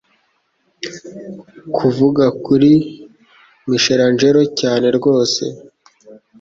[1.75, 2.71] Kuvuga kuri
[3.69, 5.43] Michelangelo cyane rwose